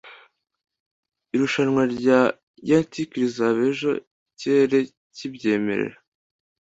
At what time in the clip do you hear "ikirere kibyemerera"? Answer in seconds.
4.31-5.97